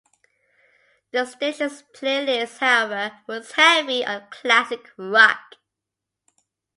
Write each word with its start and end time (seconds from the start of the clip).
The 1.11 1.27
station's 1.27 1.83
playlist, 1.93 2.57
however, 2.57 3.19
was 3.27 3.51
heavy 3.51 4.03
on 4.03 4.31
classic 4.31 4.89
rock. 4.97 5.57